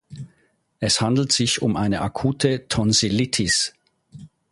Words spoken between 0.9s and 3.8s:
handelt sich um eine akute Tonsillitis.